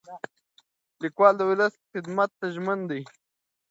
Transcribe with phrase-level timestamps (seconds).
[1.01, 3.01] لیکوال د ولس خدمت ته ژمن دی.